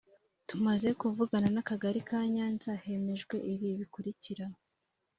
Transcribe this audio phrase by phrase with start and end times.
[0.49, 4.45] tumaze kuvugana n akagali ka nyanza hemejwe ibi bikurikira